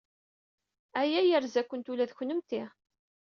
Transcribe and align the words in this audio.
Aya 0.99 1.21
yerza-kent 1.29 1.91
ula 1.91 2.05
d 2.09 2.11
kennemti. 2.17 2.63